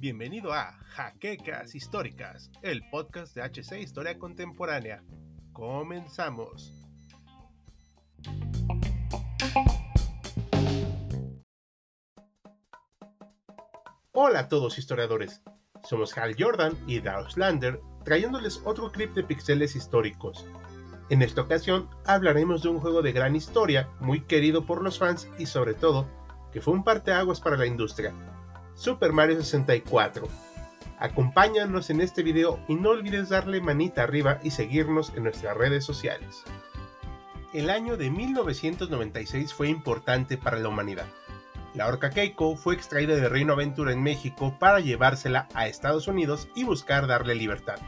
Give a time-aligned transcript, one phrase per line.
[0.00, 5.04] Bienvenido a Jaquecas Históricas, el podcast de HC Historia Contemporánea.
[5.52, 6.72] Comenzamos.
[14.12, 15.42] Hola a todos historiadores,
[15.84, 17.00] somos Hal Jordan y
[17.36, 20.44] Lander trayéndoles otro clip de pixeles históricos.
[21.10, 25.28] En esta ocasión hablaremos de un juego de gran historia, muy querido por los fans
[25.38, 26.06] y sobre todo,
[26.52, 28.12] que fue un parteaguas para la industria,
[28.74, 30.28] Super Mario 64.
[30.98, 35.84] Acompáñanos en este video y no olvides darle manita arriba y seguirnos en nuestras redes
[35.84, 36.42] sociales.
[37.54, 41.06] El año de 1996 fue importante para la humanidad.
[41.72, 46.48] La orca Keiko fue extraída de Reino Aventura en México para llevársela a Estados Unidos
[46.54, 47.78] y buscar darle libertad.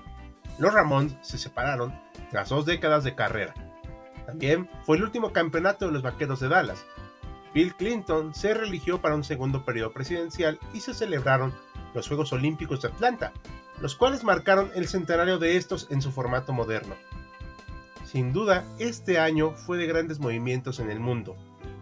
[0.58, 1.92] Los Ramones se separaron
[2.30, 3.54] tras dos décadas de carrera.
[4.26, 6.84] También fue el último campeonato de los Vaqueros de Dallas.
[7.52, 11.52] Bill Clinton se religió para un segundo periodo presidencial y se celebraron
[11.94, 13.32] los Juegos Olímpicos de Atlanta,
[13.80, 16.94] los cuales marcaron el centenario de estos en su formato moderno.
[18.04, 21.36] Sin duda, este año fue de grandes movimientos en el mundo,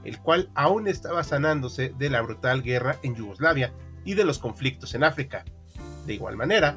[0.04, 3.72] el cual aún estaba sanándose de la brutal guerra en Yugoslavia
[4.04, 5.44] y de los conflictos en África.
[6.06, 6.76] De igual manera,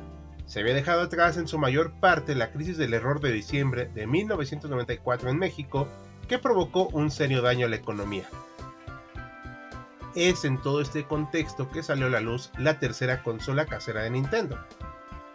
[0.51, 4.05] se había dejado atrás en su mayor parte la crisis del error de diciembre de
[4.05, 5.87] 1994 en México,
[6.27, 8.25] que provocó un serio daño a la economía.
[10.13, 14.09] Es en todo este contexto que salió a la luz la tercera consola casera de
[14.09, 14.59] Nintendo.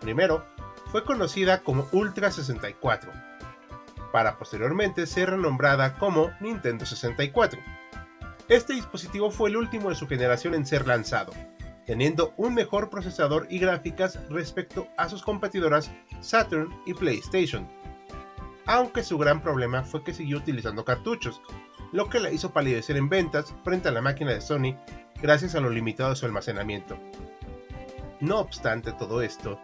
[0.02, 0.44] Primero,
[0.92, 3.10] fue conocida como Ultra 64,
[4.12, 7.58] para posteriormente ser renombrada como Nintendo 64.
[8.50, 11.32] Este dispositivo fue el último de su generación en ser lanzado,
[11.86, 17.66] teniendo un mejor procesador y gráficas respecto a sus competidoras Saturn y PlayStation.
[18.66, 21.40] Aunque su gran problema fue que siguió utilizando cartuchos,
[21.92, 24.76] lo que la hizo palidecer en ventas frente a la máquina de Sony
[25.22, 26.98] gracias a lo limitado de su almacenamiento.
[28.20, 29.60] No obstante todo esto,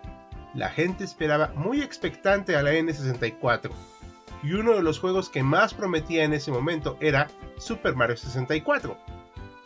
[0.54, 3.70] la gente esperaba muy expectante a la N64,
[4.42, 7.28] y uno de los juegos que más prometía en ese momento era
[7.58, 8.96] Super Mario 64,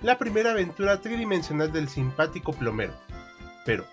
[0.02, 2.94] la primera aventura tridimensional del simpático plomero.
[3.64, 3.84] Pero,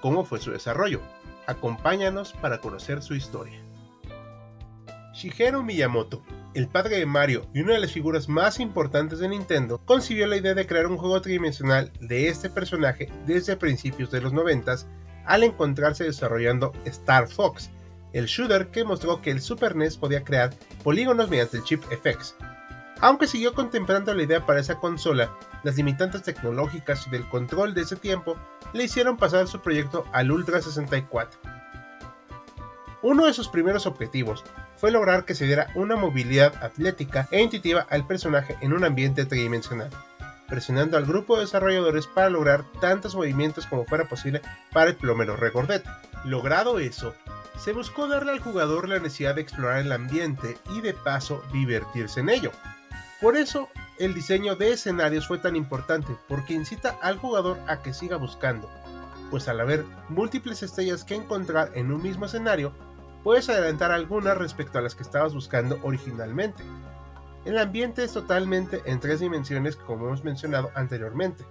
[0.00, 1.00] ¿cómo fue su desarrollo?
[1.46, 3.60] Acompáñanos para conocer su historia.
[5.14, 6.22] Shigeru Miyamoto,
[6.54, 10.36] el padre de Mario y una de las figuras más importantes de Nintendo, concibió la
[10.36, 14.74] idea de crear un juego tridimensional de este personaje desde principios de los 90
[15.24, 17.70] al encontrarse desarrollando Star Fox,
[18.12, 20.50] el shooter que mostró que el Super NES podía crear
[20.82, 22.34] polígonos mediante el chip FX.
[23.04, 27.82] Aunque siguió contemplando la idea para esa consola, las limitantes tecnológicas y del control de
[27.82, 28.38] ese tiempo
[28.72, 31.38] le hicieron pasar su proyecto al Ultra 64.
[33.02, 34.42] Uno de sus primeros objetivos
[34.78, 39.26] fue lograr que se diera una movilidad atlética e intuitiva al personaje en un ambiente
[39.26, 39.90] tridimensional,
[40.48, 44.40] presionando al grupo de desarrolladores para lograr tantos movimientos como fuera posible
[44.72, 45.90] para el plomero regordete.
[46.24, 47.14] Logrado eso,
[47.58, 52.20] se buscó darle al jugador la necesidad de explorar el ambiente y de paso divertirse
[52.20, 52.50] en ello.
[53.24, 57.94] Por eso, el diseño de escenarios fue tan importante, porque incita al jugador a que
[57.94, 58.68] siga buscando,
[59.30, 62.74] pues al haber múltiples estrellas que encontrar en un mismo escenario,
[63.22, 66.62] puedes adelantar algunas respecto a las que estabas buscando originalmente.
[67.46, 71.46] El ambiente es totalmente en tres dimensiones como hemos mencionado anteriormente,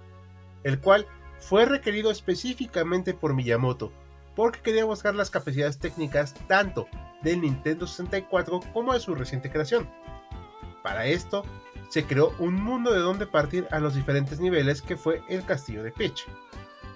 [0.62, 1.08] el cual
[1.40, 3.90] fue requerido específicamente por Miyamoto,
[4.36, 6.86] porque quería buscar las capacidades técnicas tanto
[7.24, 9.88] del Nintendo 64 como de su reciente creación.
[10.84, 11.42] Para esto,
[11.88, 15.82] se creó un mundo de donde partir a los diferentes niveles que fue el castillo
[15.82, 16.24] de Peach.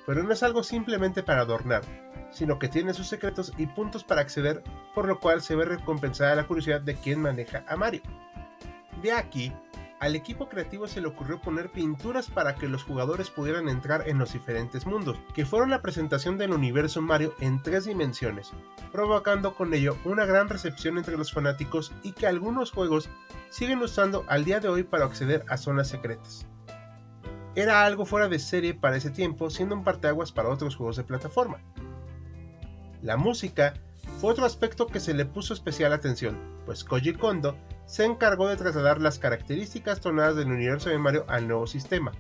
[0.06, 1.82] Pero no es algo simplemente para adornar,
[2.31, 4.62] sino que tiene sus secretos y puntos para acceder,
[4.94, 8.03] por lo cual se ve recompensada la curiosidad de quien maneja a Mario.
[9.03, 9.53] De aquí
[10.00, 14.19] al equipo creativo se le ocurrió poner pinturas para que los jugadores pudieran entrar en
[14.19, 18.53] los diferentes mundos, que fueron la presentación del universo Mario en tres dimensiones,
[18.92, 23.10] provocando con ello una gran recepción entre los fanáticos y que algunos juegos
[23.50, 26.47] siguen usando al día de hoy para acceder a zonas secretas.
[27.56, 31.03] Era algo fuera de serie para ese tiempo, siendo un parteaguas para otros juegos de
[31.03, 31.59] plataforma.
[33.03, 33.74] La música
[34.21, 37.56] fue otro aspecto que se le puso especial atención, pues Koji Kondo
[37.89, 42.13] se encargó de trasladar las características tonadas del universo de Mario al nuevo sistema,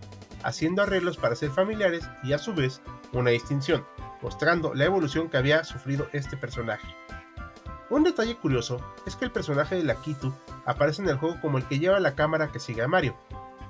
[0.42, 2.80] haciendo arreglos para ser familiares y a su vez
[3.12, 3.86] una distinción,
[4.22, 6.88] mostrando la evolución que había sufrido este personaje.
[7.90, 10.34] Un detalle curioso es que el personaje de Lakitu
[10.64, 13.14] aparece en el juego como el que lleva la cámara que sigue a Mario,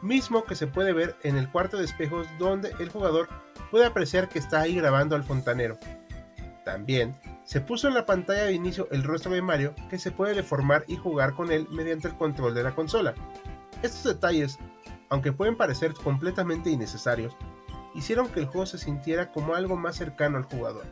[0.01, 3.29] mismo que se puede ver en el cuarto de espejos donde el jugador
[3.73, 5.77] puede apreciar que está ahí grabando al fontanero.
[6.65, 7.17] También
[7.49, 10.85] se puso en la pantalla de inicio el rostro de Mario que se puede deformar
[10.87, 13.15] y jugar con él mediante el control de la consola.
[13.83, 14.59] Estos detalles
[15.09, 17.35] aunque pueden parecer completamente innecesarios,
[17.95, 20.85] hicieron que el juego se sintiera como algo más cercano al jugador.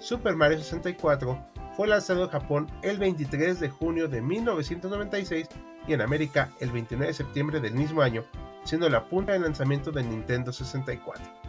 [0.00, 1.38] Super Mario 64
[1.76, 5.46] fue lanzado en Japón el 23 de junio de 1996
[5.86, 8.24] y en América el 29 de septiembre del mismo año,
[8.64, 11.39] siendo la punta de lanzamiento de Nintendo 64.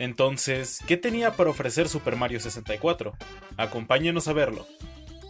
[0.00, 3.12] Entonces, ¿qué tenía para ofrecer Super Mario 64?
[3.58, 4.66] Acompáñenos a verlo.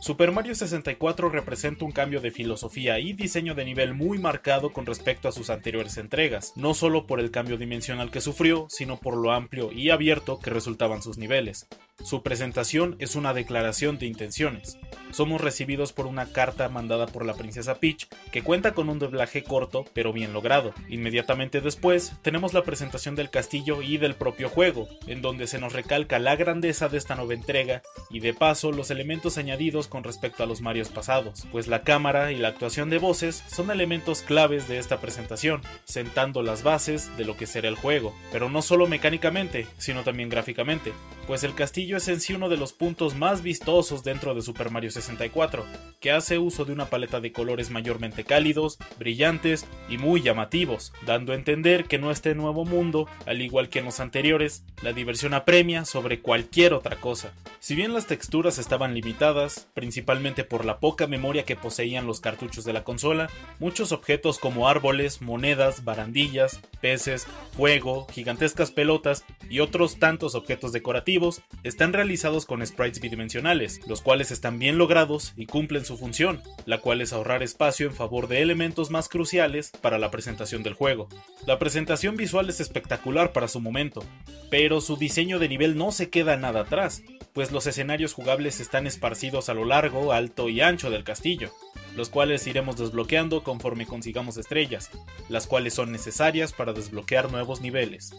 [0.01, 4.87] Super Mario 64 representa un cambio de filosofía y diseño de nivel muy marcado con
[4.87, 9.17] respecto a sus anteriores entregas, no solo por el cambio dimensional que sufrió, sino por
[9.17, 11.67] lo amplio y abierto que resultaban sus niveles.
[12.03, 14.79] Su presentación es una declaración de intenciones.
[15.11, 19.43] Somos recibidos por una carta mandada por la princesa Peach que cuenta con un doblaje
[19.43, 20.73] corto pero bien logrado.
[20.89, 25.73] Inmediatamente después tenemos la presentación del castillo y del propio juego, en donde se nos
[25.73, 30.43] recalca la grandeza de esta nueva entrega y de paso los elementos añadidos con respecto
[30.43, 34.69] a los Marios pasados, pues la cámara y la actuación de voces son elementos claves
[34.69, 38.87] de esta presentación, sentando las bases de lo que será el juego, pero no solo
[38.87, 40.93] mecánicamente, sino también gráficamente,
[41.31, 44.73] pues el castillo es en sí uno de los puntos más vistosos dentro de Super
[44.73, 45.65] Mario 64,
[46.01, 51.31] que hace uso de una paleta de colores mayormente cálidos, brillantes y muy llamativos, dando
[51.31, 55.33] a entender que en este nuevo mundo, al igual que en los anteriores, la diversión
[55.33, 57.33] apremia sobre cualquier otra cosa.
[57.61, 62.65] Si bien las texturas estaban limitadas, principalmente por la poca memoria que poseían los cartuchos
[62.65, 63.31] de la consola,
[63.61, 71.20] muchos objetos como árboles, monedas, barandillas, peces, fuego, gigantescas pelotas y otros tantos objetos decorativos
[71.63, 76.79] están realizados con sprites bidimensionales, los cuales están bien logrados y cumplen su función, la
[76.79, 81.09] cual es ahorrar espacio en favor de elementos más cruciales para la presentación del juego.
[81.47, 84.05] La presentación visual es espectacular para su momento,
[84.51, 87.03] pero su diseño de nivel no se queda nada atrás,
[87.33, 91.53] pues los escenarios jugables están esparcidos a lo largo, alto y ancho del castillo,
[91.97, 94.91] los cuales iremos desbloqueando conforme consigamos estrellas,
[95.29, 98.15] las cuales son necesarias para desbloquear nuevos niveles.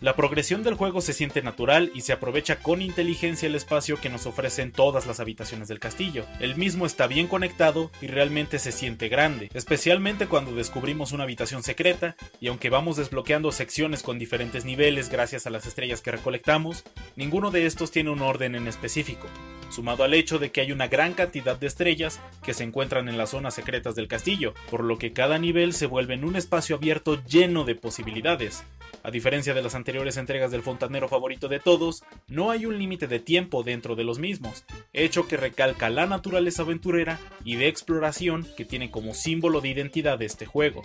[0.00, 4.10] La progresión del juego se siente natural y se aprovecha con inteligencia el espacio que
[4.10, 6.26] nos ofrecen todas las habitaciones del castillo.
[6.40, 11.62] El mismo está bien conectado y realmente se siente grande, especialmente cuando descubrimos una habitación
[11.62, 16.84] secreta y aunque vamos desbloqueando secciones con diferentes niveles gracias a las estrellas que recolectamos,
[17.16, 19.26] ninguno de estos tiene un orden en específico
[19.74, 23.18] sumado al hecho de que hay una gran cantidad de estrellas que se encuentran en
[23.18, 26.76] las zonas secretas del castillo, por lo que cada nivel se vuelve en un espacio
[26.76, 28.64] abierto lleno de posibilidades.
[29.02, 33.06] A diferencia de las anteriores entregas del fontanero favorito de todos, no hay un límite
[33.06, 38.46] de tiempo dentro de los mismos, hecho que recalca la naturaleza aventurera y de exploración
[38.56, 40.82] que tiene como símbolo de identidad de este juego.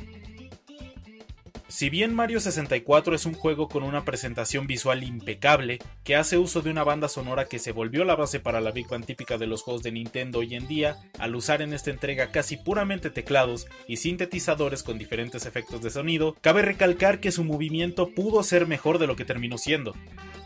[1.70, 6.64] Si bien Mario 64 es un juego con una presentación visual impecable, que hace uso
[6.64, 9.46] de una banda sonora que se volvió la base para la Big Band típica de
[9.46, 13.68] los juegos de Nintendo hoy en día, al usar en esta entrega casi puramente teclados
[13.88, 18.98] y sintetizadores con diferentes efectos de sonido, cabe recalcar que su movimiento pudo ser mejor
[18.98, 19.94] de lo que terminó siendo.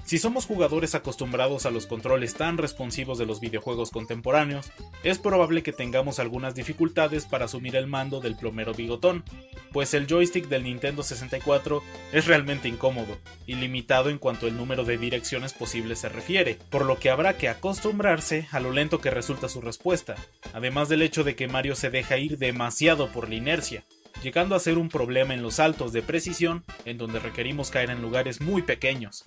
[0.06, 4.70] Si somos jugadores acostumbrados a los controles tan responsivos de los videojuegos contemporáneos,
[5.04, 9.24] es probable que tengamos algunas dificultades para asumir el mando del plomero bigotón,
[9.72, 13.18] pues el joystick del Nintendo 64 es realmente incómodo
[13.48, 17.38] y limitado en cuanto al número de direcciones posibles se refiere, por lo que habrá
[17.38, 20.16] que acostumbrarse a lo lento que resulta su respuesta,
[20.54, 23.86] además del hecho de que Mario se deja ir demasiado por la inercia,
[24.22, 28.02] llegando a ser un problema en los saltos de precisión en donde requerimos caer en
[28.02, 29.24] lugares muy pequeños.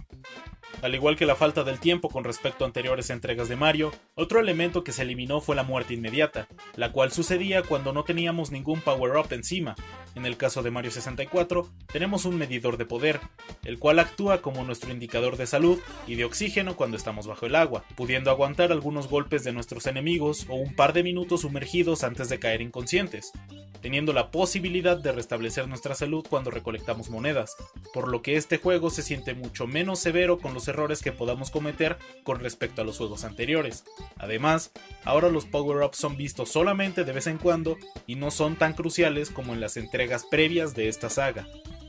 [0.83, 4.41] Al igual que la falta del tiempo con respecto a anteriores entregas de Mario, otro
[4.41, 8.81] elemento que se eliminó fue la muerte inmediata, la cual sucedía cuando no teníamos ningún
[8.81, 9.75] power-up encima.
[10.15, 13.21] En el caso de Mario 64, tenemos un medidor de poder,
[13.65, 17.55] el cual actúa como nuestro indicador de salud y de oxígeno cuando estamos bajo el
[17.55, 22.29] agua, pudiendo aguantar algunos golpes de nuestros enemigos o un par de minutos sumergidos antes
[22.29, 23.33] de caer inconscientes,
[23.81, 27.55] teniendo la posibilidad de restablecer nuestra salud cuando recolectamos monedas,
[27.93, 31.51] por lo que este juego se siente mucho menos severo con los errores que podamos
[31.51, 33.85] cometer con respecto a los juegos anteriores.
[34.17, 34.73] Además,
[35.05, 39.31] ahora los power-ups son vistos solamente de vez en cuando y no son tan cruciales
[39.31, 41.47] como en las entregas previas de esta saga.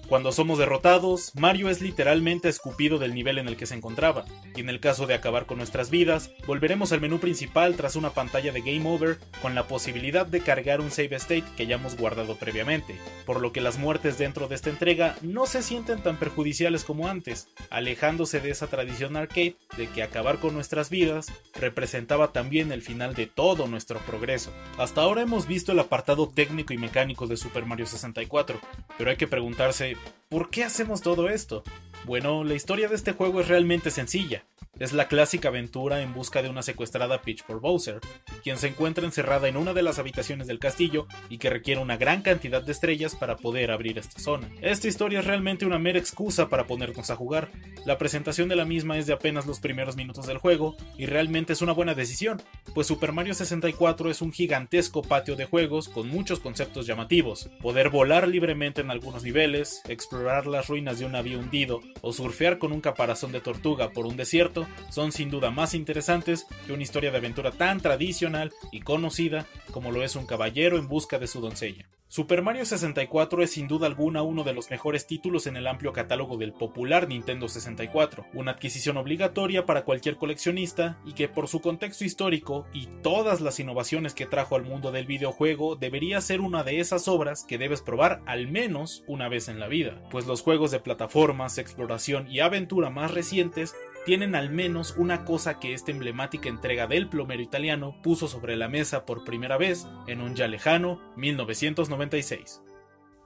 [0.08, 4.24] Cuando somos derrotados, Mario es literalmente escupido del nivel en el que se encontraba,
[4.56, 8.12] y en el caso de acabar con nuestras vidas, volveremos al menú principal tras una
[8.12, 12.38] pantalla de Game Over con la posibilidad de cargar un save state que hayamos guardado
[12.38, 12.96] previamente,
[13.26, 17.10] por lo que las muertes dentro de esta entrega no se sienten tan perjudiciales como
[17.10, 22.82] antes, alejándose de esa tradición arcade de que acabar con nuestras vidas representaba también el
[22.82, 24.54] final de todo nuestro progreso.
[24.78, 28.58] Hasta ahora hemos visto el apartado técnico y mecánico de Super Mario 64,
[28.98, 29.97] pero hay que preguntarse
[30.30, 31.64] ¿Por qué hacemos todo esto?
[32.06, 34.46] Bueno, la historia de este juego es realmente sencilla.
[34.80, 38.00] Es la clásica aventura en busca de una secuestrada Peach por Bowser,
[38.44, 41.98] quien se encuentra encerrada en una de las habitaciones del castillo y que requiere una
[41.98, 44.50] gran cantidad de estrellas para poder abrir esta zona.
[44.62, 47.50] Esta historia es realmente una mera excusa para ponernos a jugar.
[47.86, 51.54] La presentación de la misma es de apenas los primeros minutos del juego y realmente
[51.54, 52.42] es una buena decisión,
[52.74, 57.50] pues Super Mario 64 es un gigantesco patio de juegos con muchos conceptos llamativos.
[57.62, 62.58] Poder volar libremente en algunos niveles, explorar las ruinas de un navío hundido o surfear
[62.58, 66.84] con un caparazón de tortuga por un desierto son sin duda más interesantes que una
[66.84, 71.28] historia de aventura tan tradicional y conocida como lo es un caballero en busca de
[71.28, 71.88] su doncella.
[72.10, 75.92] Super Mario 64 es sin duda alguna uno de los mejores títulos en el amplio
[75.92, 81.60] catálogo del popular Nintendo 64, una adquisición obligatoria para cualquier coleccionista y que por su
[81.60, 86.64] contexto histórico y todas las innovaciones que trajo al mundo del videojuego debería ser una
[86.64, 90.42] de esas obras que debes probar al menos una vez en la vida, pues los
[90.42, 93.76] juegos de plataformas, exploración y aventura más recientes
[94.08, 98.70] tienen al menos una cosa que esta emblemática entrega del plomero italiano puso sobre la
[98.70, 102.62] mesa por primera vez en un ya lejano 1996.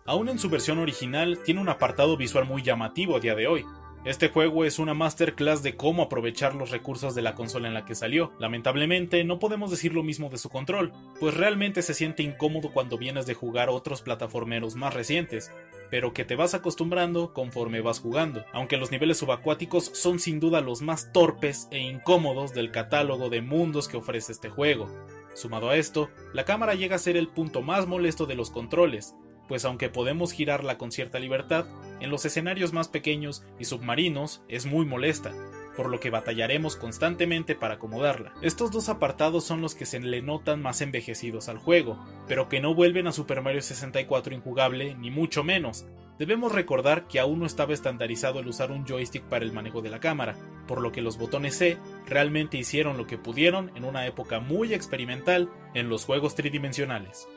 [0.07, 3.63] Aún en su versión original tiene un apartado visual muy llamativo a día de hoy,
[4.03, 7.85] este juego es una masterclass de cómo aprovechar los recursos de la consola en la
[7.85, 8.31] que salió.
[8.39, 12.97] Lamentablemente, no podemos decir lo mismo de su control, pues realmente se siente incómodo cuando
[12.97, 15.51] vienes de jugar otros plataformeros más recientes,
[15.91, 20.61] pero que te vas acostumbrando conforme vas jugando, aunque los niveles subacuáticos son sin duda
[20.61, 24.89] los más torpes e incómodos del catálogo de mundos que ofrece este juego.
[25.35, 29.15] Sumado a esto, la cámara llega a ser el punto más molesto de los controles,
[29.47, 31.65] pues aunque podemos girarla con cierta libertad,
[31.99, 35.33] en los escenarios más pequeños y submarinos es muy molesta,
[35.75, 38.33] por lo que batallaremos constantemente para acomodarla.
[38.41, 42.59] Estos dos apartados son los que se le notan más envejecidos al juego, pero que
[42.59, 45.85] no vuelven a Super Mario 64 injugable, ni mucho menos.
[46.19, 49.89] Debemos recordar que aún no estaba estandarizado el usar un joystick para el manejo de
[49.89, 50.35] la cámara,
[50.67, 54.73] por lo que los botones C realmente hicieron lo que pudieron en una época muy
[54.73, 57.27] experimental en los juegos tridimensionales.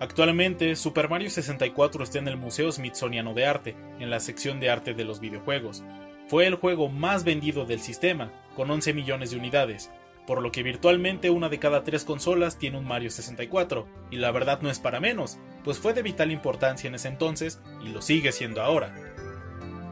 [0.00, 4.70] Actualmente, Super Mario 64 está en el Museo Smithsoniano de Arte, en la sección de
[4.70, 5.84] arte de los videojuegos.
[6.30, 9.90] Fue el juego más vendido del sistema, con 11 millones de unidades,
[10.28, 14.30] por lo que virtualmente una de cada tres consolas tiene un Mario 64, y la
[14.30, 18.00] verdad no es para menos, pues fue de vital importancia en ese entonces y lo
[18.00, 18.94] sigue siendo ahora.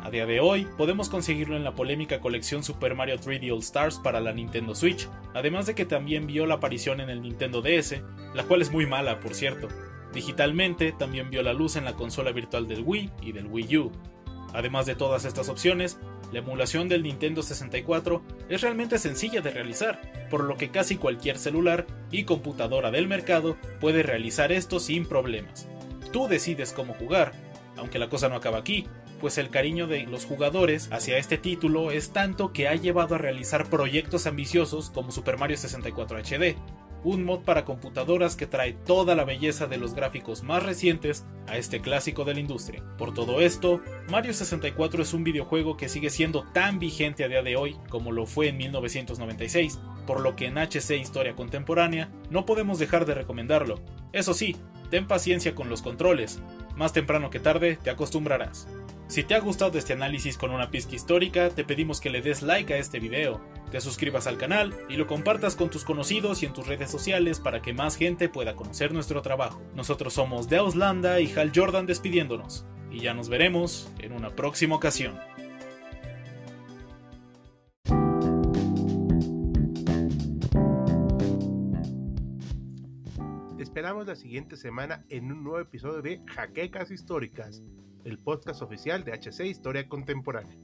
[0.05, 3.99] A día de hoy, podemos conseguirlo en la polémica colección Super Mario 3D All Stars
[3.99, 8.01] para la Nintendo Switch, además de que también vio la aparición en el Nintendo DS,
[8.35, 9.67] la cual es muy mala, por cierto.
[10.15, 13.93] Digitalmente también vio la luz en la consola virtual del Wii y del Wii U.
[14.55, 15.99] Además de todas estas opciones,
[16.33, 21.39] la emulación del Nintendo 64 es realmente sencilla de realizar, por lo que casi cualquier
[21.39, 25.69] celular y computadora del mercado puede realizar esto sin problemas.
[26.13, 27.33] Tú decides cómo jugar,
[27.77, 28.87] aunque la cosa no acaba aquí,
[29.21, 33.19] pues el cariño de los jugadores hacia este título es tanto que ha llevado a
[33.19, 36.57] realizar proyectos ambiciosos como Super Mario 64 HD,
[37.05, 41.57] un mod para computadoras que trae toda la belleza de los gráficos más recientes a
[41.57, 42.83] este clásico de la industria.
[42.97, 47.43] Por todo esto, Mario 64 es un videojuego que sigue siendo tan vigente a día
[47.43, 52.47] de hoy como lo fue en 1996, por lo que en HC Historia Contemporánea no
[52.47, 53.81] podemos dejar de recomendarlo.
[54.13, 54.57] Eso sí,
[54.91, 56.41] ten paciencia con los controles,
[56.77, 58.69] más temprano que tarde te acostumbrarás.
[59.09, 62.43] Si te ha gustado este análisis con una pizca histórica, te pedimos que le des
[62.43, 66.47] like a este video, te suscribas al canal y lo compartas con tus conocidos y
[66.47, 69.63] en tus redes sociales para que más gente pueda conocer nuestro trabajo.
[69.75, 74.77] Nosotros somos Deus Landa y Hal Jordan despidiéndonos, y ya nos veremos en una próxima
[74.77, 75.19] ocasión.
[83.59, 87.63] esperamos la siguiente semana en un nuevo episodio de Jaquecas Históricas
[88.05, 90.57] el podcast oficial de HC Historia Contemporánea.